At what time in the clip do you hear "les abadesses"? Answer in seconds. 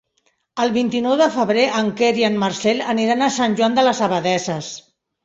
3.89-4.71